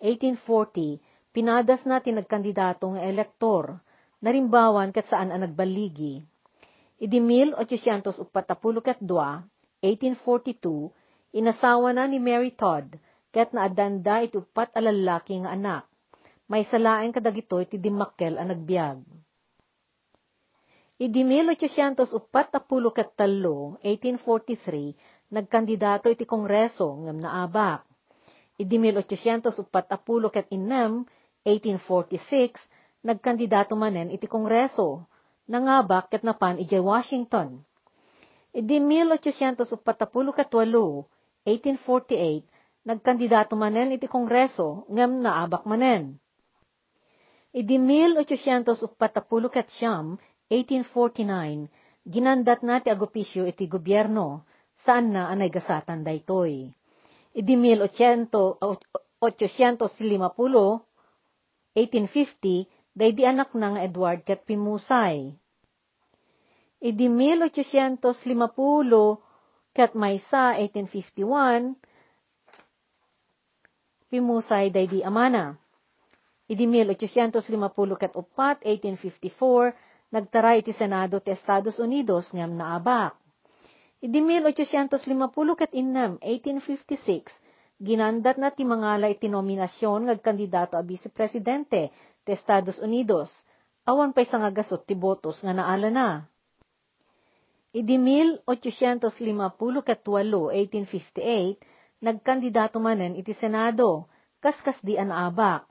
1840, 0.01 1.35
pinadas 1.37 1.85
na 1.85 2.01
tinagkandidato 2.01 2.89
nga 2.97 3.05
elektor, 3.05 3.77
narimbawan 4.25 4.91
kat 4.97 5.05
saan 5.07 5.29
ang 5.31 5.45
nagbaligi. 5.45 6.25
Idi 6.99 7.21
1842, 7.21 8.25
1842, 9.85 11.37
inasawa 11.37 11.93
na 11.93 12.09
ni 12.09 12.19
Mary 12.19 12.57
Todd, 12.57 12.97
ket 13.35 13.53
naadanda 13.53 14.25
iti 14.25 14.41
upat 14.41 14.73
alalaki 14.73 15.41
nga 15.45 15.53
anak. 15.53 15.85
May 16.49 16.65
salaeng 16.65 17.13
kadagitoy 17.13 17.69
ti 17.69 17.77
dimakkel 17.77 18.41
ang 18.41 18.49
nagbiag. 18.49 19.05
Idi 20.99 21.23
1843, 21.23 22.11
1843, 23.85 25.31
nagkandidato 25.31 26.11
iti 26.11 26.27
kongreso 26.27 26.91
ngem 27.07 27.23
naabak. 27.23 27.87
Idi 28.59 28.75
1846, 28.83 29.47
1846, 31.47 33.07
nagkandidato 33.07 33.79
manen 33.79 34.11
iti 34.11 34.27
kongreso, 34.27 35.07
nangabak 35.47 36.11
ket 36.11 36.27
napan 36.27 36.59
iti 36.59 36.75
Washington. 36.83 37.63
Idi 38.51 38.83
1848, 38.83 39.71
1848, 41.47 42.58
nagkandidato 42.87 43.57
manen 43.57 43.93
iti 43.97 44.07
kongreso, 44.07 44.85
ngem 44.93 45.23
naabak 45.25 45.67
manen. 45.67 46.21
Idi 47.55 47.79
1849, 47.81 50.19
1849, 50.51 51.69
ginandat 52.05 52.63
na 52.63 52.81
ti 52.81 52.91
agopisyo 52.93 53.47
iti 53.49 53.67
gobyerno, 53.67 54.41
saan 54.85 55.13
na 55.13 55.29
anay 55.33 55.51
gasatan 55.51 56.05
daytoy. 56.05 56.71
Idi 57.35 57.57
1850, 57.57 58.59
1850, 61.75 62.67
daydi 62.99 63.27
anak 63.27 63.55
na 63.55 63.71
nga 63.75 63.83
Edward 63.87 64.21
ket 64.27 64.45
Pimusay. 64.47 65.33
Idi 66.79 67.09
1850 67.11 69.17
ket 69.75 69.95
maysa 69.95 70.55
1851, 70.59 71.75
pimusay 74.09 74.73
day 74.73 74.89
di 74.89 75.05
amana. 75.05 75.57
Idi 76.49 76.65
1850 76.65 78.01
ket 78.01 78.17
upat, 78.17 78.65
1854, 78.65 79.77
nagtaray 80.09 80.65
iti 80.65 80.73
Senado 80.73 81.21
ti 81.21 81.29
Estados 81.29 81.77
Unidos 81.77 82.33
ngem 82.33 82.57
naabak. 82.57 83.13
Idi 84.01 84.25
1850 84.25 85.61
ket 85.61 85.73
innam, 85.77 86.17
1856, 86.25 87.29
ginandat 87.85 88.41
na 88.41 88.49
ti 88.49 88.65
mangala 88.65 89.13
iti 89.13 89.29
nominasyon 89.29 90.09
ngag 90.09 90.25
kandidato 90.25 90.81
a 90.81 90.83
vice 90.83 91.13
presidente 91.13 91.93
ti 92.25 92.31
Estados 92.33 92.81
Unidos, 92.81 93.29
awan 93.85 94.17
pa'y 94.17 94.25
sangagasot 94.25 94.89
ti 94.89 94.97
botos 94.97 95.45
nga 95.45 95.53
naala 95.53 95.93
na. 95.93 96.09
Idi 97.77 98.01
1850 98.01 99.85
ket 99.85 100.01
8, 100.01 100.57
1858, 100.57 101.78
nagkandidato 101.99 102.79
manen 102.79 103.19
iti 103.19 103.35
Senado, 103.35 104.07
kaskas 104.39 104.79
di 104.87 104.95
anaabak. 104.99 105.67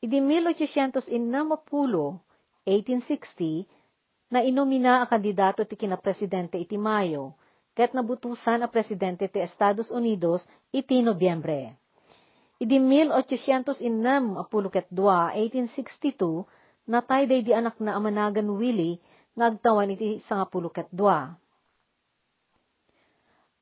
Idi 0.00 0.20
1860, 0.20 1.08
1860, 2.64 3.64
na 4.32 4.40
inomina 4.44 5.00
a 5.00 5.06
kandidato 5.08 5.64
ti 5.64 5.76
kinapresidente 5.76 6.56
iti 6.60 6.76
Mayo, 6.80 7.36
ket 7.76 7.92
nabutusan 7.92 8.64
a 8.64 8.68
presidente 8.68 9.28
ti 9.28 9.40
Estados 9.40 9.88
Unidos 9.92 10.44
iti 10.72 11.00
Nobyembre. 11.00 11.76
Idi 12.60 12.78
1806, 12.80 13.84
1862, 14.48 16.44
natay 16.88 17.26
day 17.28 17.40
di 17.42 17.52
anak 17.52 17.80
na 17.80 17.96
amanagan 17.96 18.48
Willie, 18.56 19.00
ngagtawan 19.34 19.90
iti 19.92 20.22
sangapulo 20.22 20.70
ket 20.70 20.88
dua. 20.88 21.34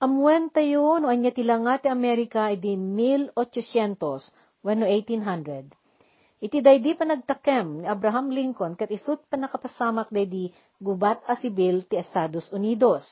Amwen 0.02 0.50
tayo 0.50 0.98
no 0.98 1.06
anya 1.06 1.30
tilanga 1.30 1.78
ti 1.78 1.86
Amerika 1.86 2.50
idi 2.50 2.74
1800 2.74 4.66
wenno 4.66 4.82
1800. 4.82 6.42
Iti 6.42 6.58
daydi 6.58 6.98
pa 6.98 7.06
nagtakem 7.06 7.66
ni 7.78 7.86
Abraham 7.86 8.34
Lincoln 8.34 8.74
ket 8.74 8.90
isut 8.90 9.22
pa 9.30 9.38
nakapasamak 9.38 10.10
daydi 10.10 10.50
gubat 10.82 11.22
a 11.30 11.38
sibil 11.38 11.86
ti 11.86 11.94
Estados 11.94 12.50
Unidos. 12.50 13.06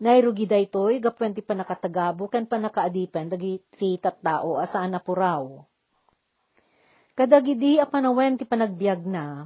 Nairugi 0.00 0.48
daytoy 0.48 0.96
gapwen 0.96 1.36
ti 1.36 1.44
panakatagabo 1.44 2.32
ken 2.32 2.48
panakaadipen 2.48 3.28
dagiti 3.28 4.00
tattao 4.00 4.56
asaan 4.64 4.96
apuraw. 4.96 5.60
Kadagidi 7.12 7.76
a 7.76 7.84
panawen 7.84 8.40
ti 8.40 8.48
panagbiag 8.48 9.04
na, 9.04 9.44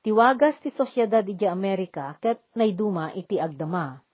tiwagas 0.00 0.64
ti 0.64 0.72
sosyedad 0.72 1.28
iti 1.28 1.44
Amerika 1.44 2.16
ket 2.24 2.40
nayduma 2.56 3.12
iti 3.12 3.36
agdama. 3.36 4.05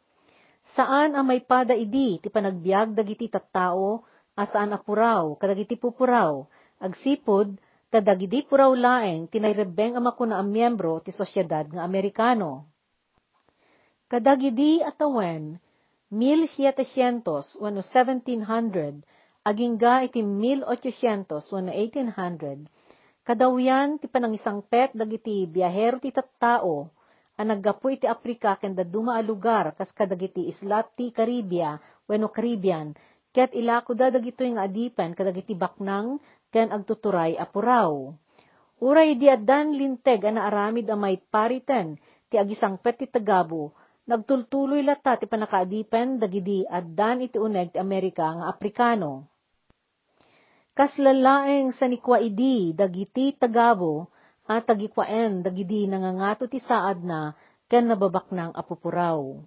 Saan 0.73 1.19
ang 1.19 1.27
may 1.27 1.43
pada 1.43 1.75
idi 1.75 2.23
ti 2.23 2.31
panagbiag 2.31 2.95
dagiti 2.95 3.27
tattao 3.27 4.07
asaan 4.39 4.73
apuraw 4.73 5.37
kadagiti 5.37 5.75
pupuraw 5.77 6.47
agsipod 6.79 7.59
kadagidi 7.93 8.49
puraw 8.49 8.73
laeng 8.73 9.29
tinayrebeng 9.29 10.01
ama 10.01 10.17
ko 10.17 10.25
na 10.25 10.41
ang 10.41 10.49
miyembro 10.49 11.05
ti 11.05 11.13
sosyedad 11.13 11.69
nga 11.69 11.85
Amerikano. 11.85 12.73
Kadagidi 14.09 14.81
atawen, 14.81 15.57
1700 16.13 17.61
wano 17.61 17.81
1700, 17.81 18.45
agingga 19.45 20.05
iti 20.05 20.21
1800 20.21 21.53
wano 21.53 21.73
1800, 21.73 23.25
kadawyan 23.25 23.97
ti 23.97 24.09
panangisang 24.09 24.65
pet 24.69 24.93
dagiti 24.93 25.49
biyahero 25.49 25.97
ti 26.01 26.13
tattao, 26.13 26.93
naggapu 27.45 27.95
iti 27.95 28.07
Afrika 28.07 28.55
ken 28.61 28.75
daduma 28.75 29.19
a 29.19 29.23
lugar 29.23 29.75
kas 29.75 29.91
kadagiti 29.91 30.47
islat 30.51 30.95
ti 30.95 31.11
Caribia 31.11 31.79
wenno 32.07 32.29
Caribbean, 32.29 32.93
ket 33.33 33.57
ilako 33.57 33.97
da 33.97 34.13
dagito 34.13 34.45
nga 34.45 34.69
adipen 34.69 35.17
kadagiti 35.17 35.57
baknang 35.57 36.21
ken 36.53 36.69
agtuturay 36.69 37.41
apuraw. 37.41 38.13
Uray 38.83 39.15
di 39.17 39.31
addan 39.31 39.73
linteg 39.73 40.27
ana 40.29 40.51
aramid 40.51 40.91
a 40.93 40.97
may 40.99 41.17
pariten 41.17 41.97
ti 42.29 42.37
agisangpet 42.37 43.01
ti 43.01 43.07
tagabo, 43.09 43.73
nagtultuloy 44.05 44.85
lata 44.85 45.17
ti 45.17 45.25
panakaadipen 45.25 46.21
dagidi 46.21 46.69
addan 46.69 47.25
iti 47.25 47.41
uneg 47.41 47.73
ti 47.73 47.79
Amerika 47.81 48.29
nga 48.37 48.53
Aprikano. 48.53 49.33
Kas 50.73 50.97
lalaeng 50.97 51.73
sa 51.73 51.89
nikwa 51.89 52.21
idi 52.21 52.77
dagiti 52.77 53.37
tagabo 53.37 54.12
at 54.49 54.67
tagikwaen 54.67 55.47
dagidi 55.47 55.87
nangangato 55.87 56.51
ti 56.51 56.59
saad 56.59 57.03
na 57.03 57.35
ken 57.71 57.87
nababaknang 57.87 58.53
apupuraw. 58.55 59.39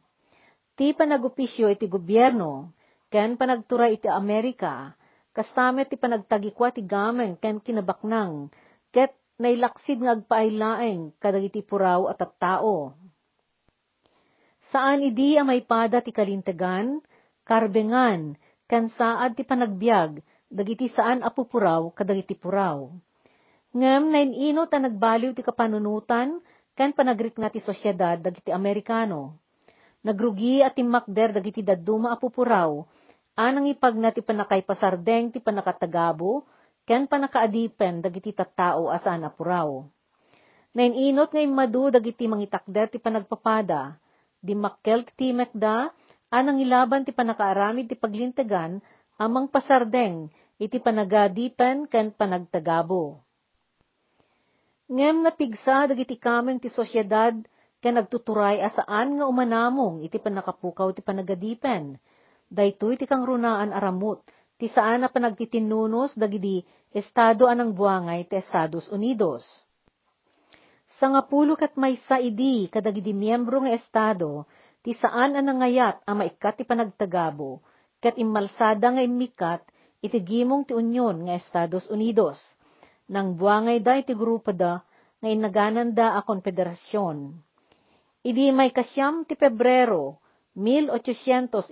Ti 0.75 0.91
panagupisyo 0.91 1.71
iti 1.71 1.87
gobyerno, 1.87 2.75
ken 3.11 3.39
panagturay 3.39 3.95
iti 3.95 4.11
Amerika, 4.11 4.95
Kastamet 5.35 5.91
ti 5.91 5.99
panagtagikwa 5.99 6.71
ti 6.71 6.79
gamen 6.79 7.35
ken 7.35 7.59
kinabaknang, 7.59 8.47
ket 8.95 9.11
nailaksid 9.35 9.99
nga 9.99 10.15
agpaaylaeng 10.15 11.11
kadagiti 11.19 11.59
puraw 11.59 12.07
at 12.07 12.23
tattao. 12.23 12.95
Saan 14.71 15.03
idi 15.03 15.35
ang 15.35 15.51
may 15.51 15.59
pada 15.59 15.99
ti 15.99 16.15
kalintegan, 16.15 17.03
karbengan, 17.43 18.39
ken 18.63 18.87
saad 18.87 19.35
ti 19.35 19.43
panagbiag, 19.43 20.23
dagiti 20.47 20.87
saan 20.87 21.19
apupuraw 21.19 21.91
kadagiti 21.91 22.39
puraw. 22.39 22.95
Ngem 23.75 24.07
nainino 24.07 24.63
ta 24.71 24.79
nagbaliw 24.79 25.35
ti 25.35 25.43
kapanunutan, 25.43 26.39
ken 26.79 26.95
panagrik 26.95 27.35
na 27.35 27.51
ti 27.51 27.59
sosyedad 27.59 28.23
dagiti 28.23 28.55
Amerikano. 28.55 29.35
Nagrugi 29.99 30.63
at 30.63 30.79
timakder 30.79 31.35
dagiti 31.35 31.59
daduma 31.59 32.15
apupuraw, 32.15 32.87
Anang 33.35 33.67
ipag 33.67 33.99
na 33.99 34.15
ti 34.15 34.23
panakay 34.23 34.63
pasardeng 34.63 35.27
ti 35.27 35.43
panakatagabo, 35.43 36.47
ken 36.87 37.03
panakaadipen 37.03 37.99
dagiti 37.99 38.31
tattao 38.31 38.87
asan 38.87 39.27
apuraw. 39.27 39.83
Nainot 40.71 41.35
ngay 41.35 41.43
madu 41.51 41.91
dagiti 41.91 42.31
mangitakder 42.31 42.87
ti 42.87 42.95
panagpapada, 42.95 43.99
di 44.39 44.55
makkel 44.55 45.03
ti 45.19 45.35
mekda, 45.35 45.91
anang 46.31 46.63
ilaban 46.63 47.03
ti 47.03 47.11
panakaaramid 47.11 47.91
ti 47.91 47.99
paglintegan, 47.99 48.79
amang 49.19 49.51
pasardeng, 49.51 50.31
iti 50.55 50.79
panagadipen 50.79 51.91
ken 51.91 52.15
panagtagabo. 52.15 53.24
Ngem 54.85 55.25
napigsa 55.25 55.89
dagiti 55.89 56.13
kameng 56.21 56.61
ti 56.61 56.69
sosyedad, 56.69 57.33
ken 57.81 57.97
nagtuturay 57.97 58.61
asaan 58.61 59.17
nga 59.17 59.25
umanamong? 59.25 60.05
Iti 60.05 60.21
panakapukaw 60.21 60.93
ti 60.93 61.01
panagadipen, 61.01 61.97
daytoy 62.53 62.93
ti 62.93 63.09
kang 63.09 63.25
runaan 63.25 63.73
aramut, 63.73 64.21
ti 64.61 64.69
saan 64.69 65.01
na 65.01 65.09
panagtitinunos 65.09 66.13
dagidi 66.13 66.61
estado 66.93 67.49
anang 67.49 67.73
buangay 67.73 68.29
ti 68.29 68.37
Estados 68.37 68.85
Unidos. 68.93 69.41
Sa 71.01 71.09
nga 71.09 71.25
pulo 71.25 71.57
kat 71.57 71.73
may 71.81 71.97
saidi 72.05 72.69
kadagidi 72.69 73.09
miyembro 73.09 73.65
nga 73.65 73.73
estado, 73.73 74.45
ti 74.85 74.93
saan 74.93 75.33
anangayat? 75.33 76.05
Ang 76.05 76.21
maikat 76.21 76.61
ti 76.61 76.63
panagtagabo, 76.63 77.57
kat 77.97 78.21
imalsada 78.21 78.93
nga 78.93 79.01
imikat 79.01 79.65
iti 80.05 80.21
gimong 80.21 80.69
ti 80.69 80.77
Unyon 80.77 81.25
nga 81.25 81.33
Estados 81.33 81.89
Unidos. 81.89 82.37
Nang 83.05 83.37
buangay 83.37 83.81
da 83.85 84.01
iti 84.01 84.17
grupo 84.17 84.49
da, 84.49 84.81
nga 85.21 85.29
inaganan 85.29 85.93
da 85.93 86.17
a 86.17 86.21
konfederasyon. 86.25 87.37
Idi 88.25 88.49
may 88.49 88.73
kasyam 88.73 89.25
ti 89.29 89.37
Pebrero, 89.37 90.17
1806 90.57 91.69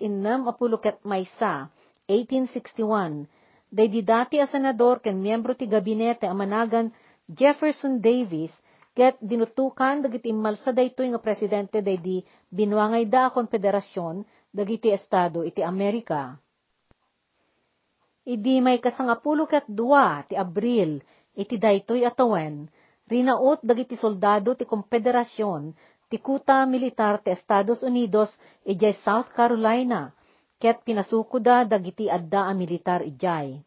ket 0.84 1.02
maysa, 1.02 1.72
1861, 2.06 3.26
day 3.74 3.88
di 3.90 4.06
dati 4.06 4.38
a 4.38 4.46
senador 4.46 5.02
ken 5.02 5.18
miyembro 5.18 5.58
ti 5.58 5.66
gabinete 5.66 6.30
a 6.30 6.36
managan 6.38 6.94
Jefferson 7.26 7.98
Davis, 7.98 8.54
ket 8.94 9.18
dinutukan 9.18 10.06
dagiti 10.06 10.30
malsa 10.30 10.70
daytoy 10.70 11.10
nga 11.10 11.18
presidente 11.18 11.82
day 11.82 11.98
di 11.98 12.22
binuangay 12.54 13.10
da 13.10 13.32
a 13.32 13.34
konfederasyon 13.34 14.22
dagiti 14.54 14.94
estado 14.94 15.42
iti 15.42 15.66
Amerika. 15.66 16.38
Idi 18.24 18.62
may 18.62 18.78
kasangapulo 18.78 19.50
ket 19.50 19.66
dua 19.66 20.22
ti 20.30 20.38
Abril, 20.38 21.02
iti 21.34 21.58
daytoy 21.58 22.06
atawen, 22.06 22.70
rinaot 23.10 23.60
dagiti 23.66 23.96
soldado 23.98 24.54
ti 24.58 24.66
konfederasyon 24.66 25.74
ti 26.10 26.22
kuta 26.22 26.70
militar 26.70 27.18
ti 27.26 27.34
Estados 27.34 27.82
Unidos 27.82 28.30
ijay 28.70 28.94
South 29.02 29.34
Carolina, 29.34 30.14
ket 30.62 30.86
pinasuko 30.86 31.42
dagiti 31.42 32.06
adda 32.06 32.46
a 32.46 32.54
militar 32.54 33.02
ijay. 33.02 33.58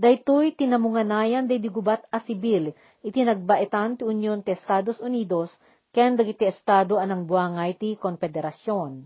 Daytoy 0.00 0.56
tinamunganayan 0.56 1.44
day 1.44 1.60
digubat 1.60 2.04
a 2.08 2.20
sibil 2.24 2.72
iti 3.04 3.20
nagbaitan 3.20 4.00
ti 4.00 4.02
Union 4.04 4.40
ti 4.40 4.56
Estados 4.56 5.00
Unidos 5.00 5.52
ken 5.92 6.16
dagiti 6.16 6.48
estado 6.48 6.96
anang 6.96 7.28
buangay 7.28 7.76
ti 7.76 8.00
konfederasyon. 8.00 9.04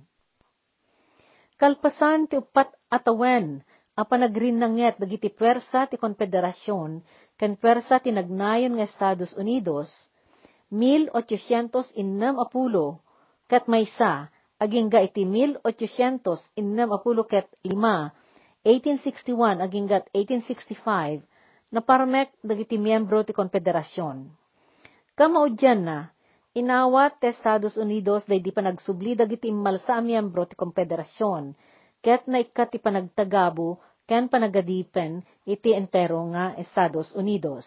Kalpasan 1.59 2.31
ti 2.31 2.39
upat 2.39 2.75
atawen 2.91 3.63
a 3.95 4.03
panagrinnanget 4.03 4.99
dagiti 4.99 5.31
pwersa 5.31 5.87
ti 5.87 5.95
konfederasyon 5.95 7.03
ken 7.39 7.55
pwersa 7.55 8.03
ti 8.03 8.11
nagnayon 8.11 8.75
nga 8.79 8.87
Estados 8.91 9.33
Unidos, 9.39 9.91
1806 10.71 11.95
kat 13.47 13.65
maysa, 13.71 14.35
iti 14.59 15.23
1800 15.23 16.59
innam 16.59 16.91
apuluket 16.91 17.47
lima, 17.63 18.11
1861 18.67 19.61
aginggat 19.61 20.09
1865, 20.11 21.23
na 21.75 21.81
parmek 21.85 22.33
dagiti 22.41 22.81
miyembro 22.81 23.23
ti 23.23 23.37
konfederasyon. 23.37 24.31
Kamaudyan 25.15 25.81
na, 25.85 25.99
inawat 26.57 27.21
ti 27.21 27.31
Estados 27.31 27.77
Unidos 27.77 28.27
day 28.27 28.41
di 28.41 28.51
panagsubli 28.51 29.15
dagiti 29.15 29.51
immalsa 29.51 29.99
a 29.99 30.03
miyembro 30.03 30.49
ti 30.49 30.57
konfederasyon, 30.59 31.55
ket 32.05 32.29
na 32.29 32.45
ikat 32.45 32.77
ti 32.77 32.79
panagtagabo 32.79 33.81
ken 34.05 34.29
panagadipen 34.29 35.25
iti 35.49 35.73
entero 35.73 36.21
nga 36.29 36.53
Estados 36.61 37.17
Unidos. 37.17 37.65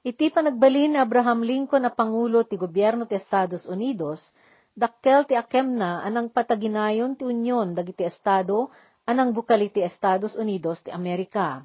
Iti 0.00 0.32
panagbalin 0.32 0.96
ni 0.96 0.98
Abraham 1.00 1.44
Lincoln 1.44 1.84
na 1.84 1.92
Pangulo 1.92 2.44
ti 2.48 2.56
gobyerno 2.56 3.04
ti 3.04 3.16
Estados 3.20 3.68
Unidos, 3.68 4.20
dakkel 4.72 5.28
ti 5.28 5.36
akem 5.36 5.76
na 5.76 6.00
anang 6.04 6.32
pataginayon 6.32 7.16
ti 7.16 7.28
Unyon 7.28 7.76
dagiti 7.76 8.04
Estado 8.04 8.72
anang 9.04 9.36
bukali 9.36 9.68
ti 9.68 9.84
Estados 9.84 10.32
Unidos 10.36 10.80
ti 10.84 10.92
Amerika. 10.92 11.64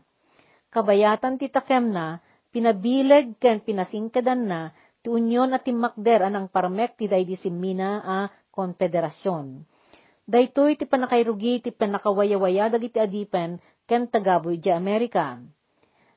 Kabayatan 0.71 1.39
ti 1.39 1.47
takem 1.47 1.89
na, 1.91 2.19
pinabileg 2.51 3.39
ken 3.39 3.63
pinasingkadan 3.63 4.41
na 4.43 4.71
ti 4.99 5.07
Unyon 5.07 5.55
at 5.55 5.63
ti 5.63 5.71
Makder 5.71 6.27
anang 6.27 6.51
parmek 6.51 6.99
ti 6.99 7.07
day 7.07 7.23
disimina 7.23 8.03
a 8.03 8.17
konfederasyon. 8.51 9.78
Daytoy 10.29 10.77
ti 10.77 10.85
panakayrugi 10.85 11.65
ti 11.65 11.69
panakawayawaya 11.73 12.69
dagiti 12.69 13.01
adipen 13.01 13.57
ken 13.89 14.05
tagaboy 14.05 14.61
di 14.61 14.69
Amerika 14.69 15.41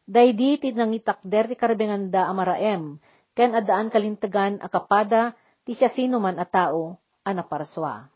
Daydi 0.03 0.59
ti 0.59 0.75
nangitakder 0.75 1.47
ti 1.47 1.55
karabenganda 1.55 2.27
amaraem, 2.27 2.99
ken 3.39 3.55
adaan 3.55 3.87
kalintagan 3.87 4.59
akapada 4.59 5.33
ti 5.63 5.79
siya 5.79 5.95
sino 5.95 6.19
man 6.19 6.43
a 6.43 6.45
tao, 6.45 6.99
anaparswa. 7.23 8.11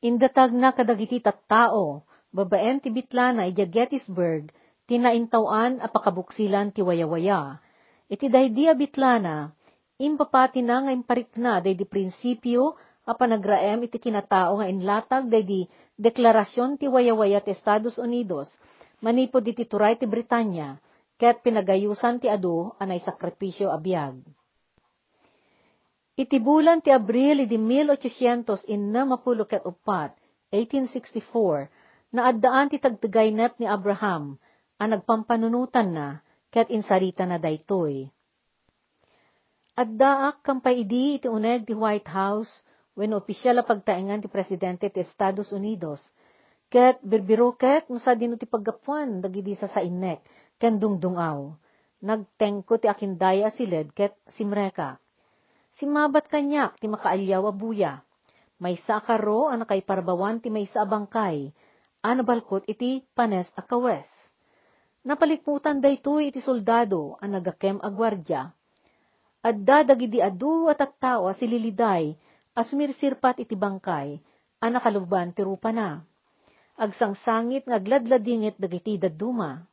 Indatag 0.00 0.54
na 0.54 0.70
kadagiti 0.70 1.18
tao, 1.20 2.06
babaen 2.30 2.78
ti 2.78 2.94
bitlana 2.94 3.50
ija 3.50 3.66
Gettysburg, 3.66 4.54
tinaintawan 4.86 5.82
a 5.82 5.90
pakabuksilan 5.90 6.70
ti 6.72 6.80
wayawaya. 6.80 7.58
Iti 8.06 8.30
daydi 8.30 8.70
a 8.70 8.74
bitlana, 8.78 9.50
impapati 9.98 10.62
na 10.62 10.86
nga 10.86 10.92
imparik 10.94 11.34
na 11.36 11.58
daydi 11.58 11.84
prinsipyo 11.84 12.78
a 13.10 13.18
panagraem 13.18 13.82
iti 13.90 13.98
kinatao 13.98 14.62
nga 14.62 14.70
inlatag 14.70 15.26
daydi 15.26 15.66
deklarasyon 15.98 16.78
ti 16.78 16.86
wayawaya 16.86 17.42
ti 17.42 17.50
Estados 17.50 17.98
Unidos 17.98 18.54
manipod 19.02 19.42
iti 19.48 19.64
turay 19.64 19.96
ti 19.96 20.04
Britanya, 20.04 20.76
ket 21.16 21.40
pinagayusan 21.40 22.20
ti 22.20 22.28
adu 22.28 22.70
anay 22.76 23.00
sakripisyo 23.00 23.72
abiyag. 23.72 24.20
Iti 26.20 26.36
bulan 26.36 26.84
ti 26.84 26.92
Abril 26.92 27.48
idi 27.48 27.56
1864, 27.56 28.60
1864, 30.52 32.12
na 32.12 32.28
addaan 32.28 32.68
ti 32.68 32.76
tagtagaynep 32.76 33.56
ni 33.56 33.64
Abraham, 33.64 34.36
ang 34.76 34.90
nagpampanunutan 34.92 35.88
na, 35.88 36.20
ket 36.52 36.68
insarita 36.68 37.24
na 37.24 37.40
daytoy. 37.40 38.12
Addaak 39.80 40.44
kampay 40.44 40.84
idi 40.84 41.16
iti 41.16 41.28
uneg 41.30 41.64
ti 41.64 41.72
White 41.72 42.12
House, 42.12 42.52
when 42.94 43.14
opisyal 43.14 43.60
a 43.60 43.64
pagtaingan 43.64 44.24
ti 44.24 44.28
Presidente 44.30 44.90
ti 44.90 45.02
Estados 45.02 45.54
Unidos, 45.54 46.00
Ket 46.70 47.02
birbiruket 47.02 47.90
no 47.90 47.98
sa 47.98 48.14
dino 48.14 48.38
ti 48.38 48.46
paggapuan 48.46 49.18
dagidi 49.18 49.58
sa 49.58 49.66
sa 49.66 49.82
inek 49.82 50.22
ken 50.54 50.78
dungdungaw. 50.78 51.50
Nagtengko 52.06 52.78
ti 52.78 52.86
akindaya 52.86 53.50
siled 53.50 53.90
ket 53.90 54.14
simreka. 54.30 55.02
Simabat 55.82 56.30
kanyak 56.30 56.78
ti 56.78 56.86
makaalyaw 56.86 57.42
a 57.42 57.52
buya. 57.52 57.92
May 58.62 58.78
sakaro 58.86 59.50
ang 59.50 59.66
nakay 59.66 59.82
parbawan 59.82 60.38
ti 60.38 60.46
may 60.46 60.70
sa 60.70 60.86
bangkay. 60.86 61.50
Ano 62.06 62.22
balkot 62.22 62.62
iti 62.70 63.02
panes 63.18 63.50
a 63.58 63.66
kawes. 63.66 64.06
Napalikputan 65.02 65.82
daytoy 65.82 66.30
iti 66.30 66.38
soldado 66.38 67.18
ang 67.18 67.34
nagakem 67.34 67.82
a 67.82 67.90
gwardya. 67.90 68.46
Adda 69.42 69.90
dagidi 69.90 70.22
adu 70.22 70.70
at 70.70 70.78
at 70.78 70.94
tao 71.02 71.26
sililiday 71.34 72.14
as 72.54 72.70
mirsirpat 72.74 73.42
iti 73.42 73.54
bangkay, 73.54 74.18
ang 74.60 74.70
nakaluban 74.74 75.32
ti 75.34 75.42
rupa 75.42 75.70
na 75.70 76.04
agsangsangit 76.80 77.68
nga 77.68 77.76
gladladingit 77.76 78.56
dagiti 78.56 78.96
daduma. 78.96 79.68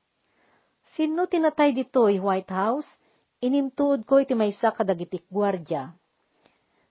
Sino 0.92 1.24
tinatay 1.24 1.72
ditoy 1.72 2.20
White 2.20 2.52
House? 2.52 3.00
Inimtuod 3.40 4.04
ko 4.04 4.20
iti 4.20 4.36
maysa 4.36 4.76
kadagitik 4.76 5.24
gwardya. 5.32 5.96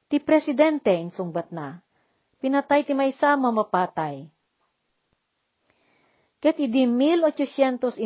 Ti 0.08 0.16
presidente 0.24 0.94
insungbat 0.96 1.52
na. 1.52 1.76
Pinatay 2.40 2.88
ti 2.88 2.96
maysa 2.96 3.36
mamapatay. 3.36 4.24
Ket 6.40 6.56
idi 6.62 6.86
1864, 6.86 7.98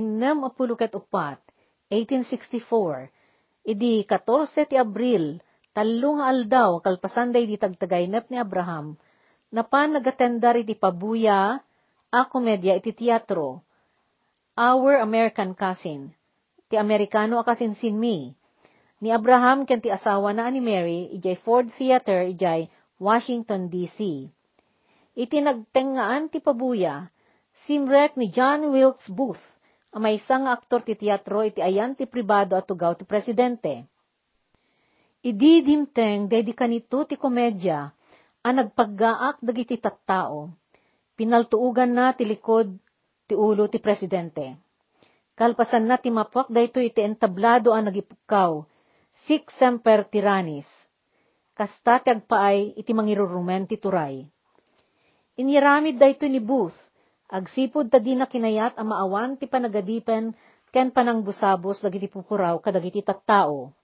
1864, 1.93 3.69
idi 3.69 4.03
14 4.09 4.71
ti 4.71 4.75
Abril, 4.81 5.37
talong 5.71 6.19
aldaw 6.19 6.83
kalpasanday 6.83 7.47
di 7.47 7.55
tagtagaynap 7.55 8.27
ni 8.29 8.37
Abraham, 8.39 8.99
napan 9.55 9.95
nagatendar 9.95 10.59
iti 10.59 10.75
pabuya 10.75 11.63
a 12.11 12.21
komedya 12.27 12.79
iti 12.79 12.91
teatro. 12.91 13.63
Our 14.59 15.01
American 15.01 15.55
Cousin. 15.55 16.11
Ti 16.71 16.77
Amerikano 16.77 17.39
a 17.39 17.47
kasin 17.47 17.75
sin 17.75 17.97
mi. 17.97 18.35
Ni 19.01 19.09
Abraham 19.09 19.65
ken 19.65 19.81
ti 19.81 19.89
asawa 19.89 20.37
na 20.37 20.51
ni 20.53 20.61
Mary, 20.61 21.09
ijay 21.17 21.39
Ford 21.41 21.73
Theater, 21.73 22.29
ijay 22.29 22.69
Washington, 23.01 23.73
D.C. 23.73 24.29
Iti 25.17 25.39
nagtengaan 25.41 26.29
ti 26.29 26.39
pabuya, 26.45 27.09
simrek 27.65 28.21
ni 28.21 28.29
John 28.29 28.69
Wilkes 28.69 29.09
Booth, 29.09 29.41
ang 29.91 30.05
may 30.05 30.21
isang 30.21 30.47
aktor 30.47 30.85
ti 30.85 30.95
teatro 30.95 31.43
iti 31.43 31.65
ayan 31.65 31.97
ti 31.97 32.05
pribado 32.05 32.55
at 32.55 32.69
tugaw 32.69 32.95
ti 32.95 33.09
presidente. 33.09 33.89
Idi 35.21 35.61
dimteng 35.61 36.33
dedi 36.33 36.57
kanito 36.57 37.05
ti 37.05 37.21
komedya, 37.21 37.93
ang 38.41 38.57
nagpaggaak 38.57 39.45
dagiti 39.45 39.77
tattao, 39.77 40.49
pinaltuugan 41.13 41.93
na 41.93 42.17
ti 42.17 42.25
likod 42.25 42.73
ti 43.29 43.37
ulo 43.37 43.69
ti 43.69 43.77
presidente. 43.85 44.57
Kalpasan 45.37 45.85
na 45.85 46.01
ti 46.01 46.09
mapwak 46.09 46.49
dayto 46.49 46.81
iti 46.81 47.05
entablado 47.05 47.77
ang 47.77 47.93
nagipukaw, 47.93 48.65
sik 49.29 49.53
semper 49.53 50.09
tiranis. 50.09 50.65
Kasta 51.53 52.01
ti 52.01 52.09
agpaay 52.09 52.81
iti 52.81 52.97
mangirurumen 52.97 53.69
ti 53.69 53.77
turay. 53.77 54.25
Iniramid 55.37 56.01
dayto 56.01 56.25
ni 56.25 56.41
Booth, 56.41 56.77
agsipod 57.29 57.93
ta 57.93 58.01
di 58.01 58.17
na 58.17 58.25
kinayat 58.25 58.81
ang 58.81 58.89
maawan 58.89 59.37
ti 59.37 59.45
panagadipen 59.45 60.33
ken 60.73 60.89
panangbusabos 60.89 61.85
dagiti 61.85 62.09
pupuraw 62.09 62.57
kadagiti 62.65 63.05
tattao. 63.05 63.77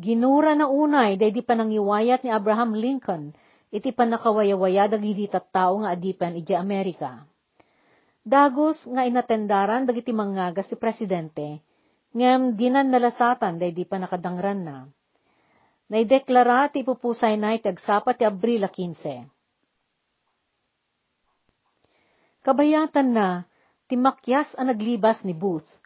Ginura 0.00 0.56
na 0.56 0.64
unay 0.64 1.20
daydi 1.20 1.44
panangiwayat 1.44 2.24
ni 2.24 2.32
Abraham 2.32 2.72
Lincoln 2.72 3.36
iti 3.68 3.92
panakawayawaya 3.92 4.88
dagiti 4.88 5.28
tattao 5.28 5.84
nga 5.84 5.92
adipan 5.92 6.32
iti 6.40 6.56
Amerika. 6.56 7.28
Dagos 8.24 8.80
nga 8.88 9.04
inatendaran 9.04 9.84
dagiti 9.84 10.16
mangagas 10.16 10.72
ti 10.72 10.76
presidente, 10.80 11.60
ngem 12.16 12.56
dinan 12.56 12.88
nalasatan 12.88 13.60
day 13.60 13.76
di 13.76 13.84
pa 13.84 14.00
nakadangran 14.00 14.60
na. 14.64 14.88
Naideklara 15.92 16.72
ti 16.72 16.80
pupusay 16.80 17.36
na 17.36 17.52
iti 17.52 17.68
agsapat 17.68 18.20
ti 18.20 18.24
Abril 18.24 18.64
15. 18.64 19.28
Kabayatan 22.40 23.08
na, 23.12 23.44
ti 23.84 24.00
makyas 24.00 24.56
ang 24.56 24.72
naglibas 24.72 25.20
ni 25.28 25.36
Booth. 25.36 25.79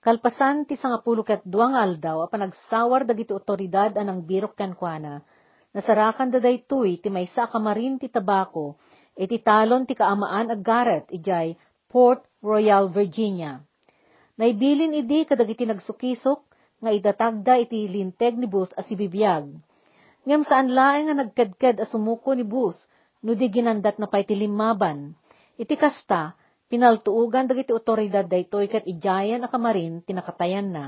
Kalpasan 0.00 0.64
ti 0.64 0.80
sangapulo 0.80 1.20
ket 1.20 1.44
duang 1.44 1.76
aldaw 1.76 2.24
a 2.24 2.26
panagsawar 2.32 3.04
dagiti 3.04 3.36
otoridad 3.36 3.92
anang 4.00 4.24
birok 4.24 4.56
kankwana 4.56 5.20
Nasarakan 5.70 6.34
da 6.34 6.42
daytoy 6.42 6.98
ti 6.98 7.14
maysa 7.14 7.46
kamarin 7.46 7.94
ti 8.02 8.10
tabako, 8.10 8.74
iti 9.14 9.38
talon 9.38 9.86
ti 9.86 9.94
kaamaan 9.94 10.50
ag 10.50 10.66
Garrett 10.66 11.06
ijay 11.14 11.54
Port 11.86 12.26
Royal, 12.42 12.90
Virginia. 12.90 13.62
Naibilin 14.34 14.98
idi 14.98 15.22
kadagiti 15.22 15.62
nagsukisok 15.70 16.40
nga 16.82 16.90
idatagda 16.90 17.54
iti 17.62 17.86
linteg 17.86 18.34
ni 18.34 18.50
Bus 18.50 18.74
as 18.74 18.90
ibibiyag. 18.90 19.46
Ngem 20.26 20.42
saan 20.42 20.74
laeng 20.74 21.06
nga 21.06 21.16
nagkadkad 21.22 21.76
as 21.78 21.94
sumuko 21.94 22.34
ni 22.34 22.42
Bus, 22.42 22.74
no 23.22 23.38
di 23.38 23.46
ginandat 23.46 24.02
na 24.02 24.10
pay 24.10 24.26
ti 24.26 24.34
limaban. 24.34 25.14
Iti 25.54 25.78
kasta, 25.78 26.34
pinaltuugan 26.70 27.50
dagiti 27.50 27.74
otoridad 27.74 28.30
daytoy 28.30 28.70
ket 28.70 28.86
ijayan 28.86 29.42
a 29.42 29.48
kamarin 29.50 30.06
tinakatayan 30.06 30.70
na. 30.70 30.84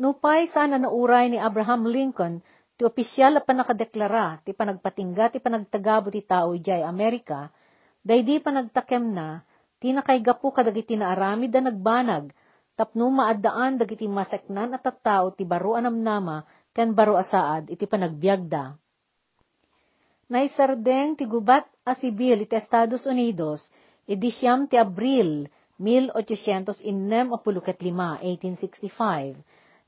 Nupay 0.00 0.48
sana 0.48 0.80
nauray 0.80 1.28
ni 1.28 1.36
Abraham 1.36 1.84
Lincoln 1.84 2.40
Ti 2.80 2.88
opisyal 2.88 3.36
a 3.36 3.44
panakadeklara, 3.44 4.40
ti 4.40 4.56
panagpatingga, 4.56 5.36
ti 5.36 5.38
panagtagabo 5.44 6.08
ti 6.08 6.24
tao 6.24 6.56
ijay 6.56 6.80
Amerika, 6.80 7.52
daydi 8.00 8.40
panagtakem 8.40 9.04
na, 9.04 9.44
ti 9.76 9.92
nakaygapu 9.92 10.48
kadagiti 10.48 10.96
naarami 10.96 11.52
da 11.52 11.60
nagbanag, 11.60 12.32
tapno 12.72 13.12
maaddaan 13.12 13.76
dagiti 13.76 14.08
maseknan 14.08 14.72
at 14.72 14.80
tattao 14.80 15.28
ti 15.36 15.44
baro 15.44 15.76
anamnama 15.76 16.48
ken 16.72 16.96
baro 16.96 17.20
asaad 17.20 17.68
iti 17.68 17.84
panagbiagda. 17.84 18.72
Naisardeng 20.32 21.20
ti 21.20 21.28
gubat 21.28 21.68
a 21.84 21.92
sibil 21.92 22.48
iti 22.48 22.56
Estados 22.56 23.04
Unidos, 23.04 23.60
edisyam 24.10 24.66
ti 24.66 24.74
Abril 24.74 25.46
1805, 25.78 26.82
1865. 26.82 29.38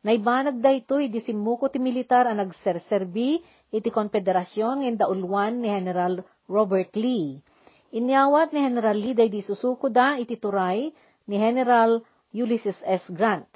Naibanag 0.03 0.59
da 0.63 0.71
ito'y 0.71 1.11
disimuko 1.11 1.71
ti 1.71 1.79
militar 1.83 2.27
a 2.31 2.35
nagserserbi 2.35 3.43
iti 3.75 3.91
konfederasyon 3.91 4.87
ng 4.87 4.99
daulwan 5.03 5.59
ni 5.59 5.75
General 5.75 6.23
Robert 6.47 6.95
Lee. 6.95 7.43
Inyawat 7.91 8.55
ni 8.55 8.63
General 8.63 8.95
Lee 8.95 9.15
day 9.19 9.31
disusuko 9.31 9.91
da 9.91 10.19
iti 10.19 10.37
turay 10.39 10.95
ni 11.27 11.37
General 11.39 12.03
Ulysses 12.33 12.83
S. 12.87 13.11
Grant. 13.11 13.49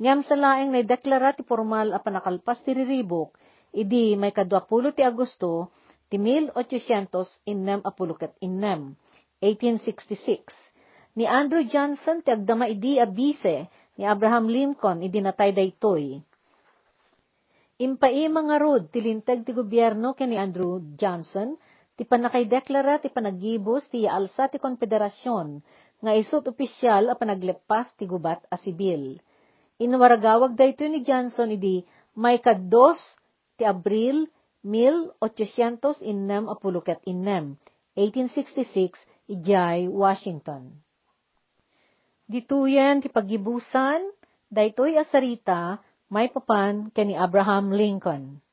Ngam 0.00 0.22
sa 0.24 0.36
laeng 0.36 0.70
na 0.72 0.82
deklara 0.86 1.32
ti 1.34 1.42
formal 1.44 1.92
a 1.92 1.98
panakalpas 2.00 2.62
ti 2.64 2.72
riribok, 2.76 3.32
idi 3.72 4.16
may 4.16 4.32
kadwapulo 4.32 4.92
ti 4.92 5.00
Agosto, 5.00 5.72
ti 6.08 6.16
1866, 6.20 7.40
1866. 9.40 10.52
Ni 11.16 11.24
Andrew 11.24 11.64
Johnson 11.64 12.20
ti 12.20 12.28
agdama 12.32 12.68
idi 12.68 13.00
abise 13.00 13.68
ni 13.96 14.04
Abraham 14.04 14.52
Lincoln 14.52 15.00
idinatay 15.00 15.56
daytoy. 15.56 16.20
Impai 17.76 18.24
mga 18.28 18.56
rod 18.56 18.88
ti 18.88 19.04
lintag 19.04 19.44
ti 19.44 19.52
gobyerno 19.52 20.16
ken 20.16 20.32
ni 20.32 20.40
Andrew 20.40 20.80
Johnson 20.96 21.56
ti 21.96 22.04
panakaideklara 22.04 23.00
ti 23.00 23.08
panagibos 23.12 23.88
ti 23.92 24.04
yaalsa 24.08 24.48
ti 24.48 24.56
konfederasyon 24.56 25.48
nga 26.00 26.12
isut 26.12 26.44
opisyal 26.48 27.12
a 27.12 27.14
panaglepas 27.16 27.96
ti 27.96 28.04
gubat 28.08 28.44
a 28.52 28.56
sibil. 28.56 29.20
Inwaragawag 29.76 30.56
daytoy 30.56 30.88
ni 30.88 31.00
Johnson 31.04 31.52
idi 31.52 31.84
may 32.16 32.40
kaddos 32.40 33.00
ti 33.60 33.64
Abril 33.64 34.28
1866, 34.64 36.00
1866, 37.96 39.08
ijay 39.32 39.88
Washington. 39.88 40.76
Dituyan 42.28 43.00
ti 43.00 43.08
pagibusan, 43.08 44.04
daytoy 44.52 45.00
asarita, 45.00 45.80
may 46.12 46.30
papan 46.30 46.92
kani 46.92 47.16
Abraham 47.16 47.72
Lincoln. 47.72 48.44